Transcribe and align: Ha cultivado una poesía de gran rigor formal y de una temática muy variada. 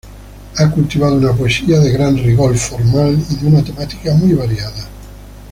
Ha 0.57 0.67
cultivado 0.71 1.13
una 1.13 1.31
poesía 1.31 1.77
de 1.79 1.91
gran 1.91 2.17
rigor 2.17 2.57
formal 2.57 3.23
y 3.29 3.35
de 3.35 3.45
una 3.45 3.63
temática 3.63 4.15
muy 4.15 4.33
variada. 4.33 4.89